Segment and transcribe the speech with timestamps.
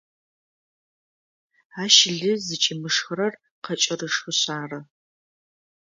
[1.83, 4.79] Ащ лы зыкӏимышхырэр къэкӏырышхышъ ары.